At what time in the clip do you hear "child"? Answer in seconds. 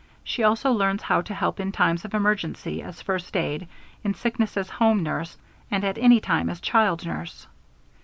6.59-7.05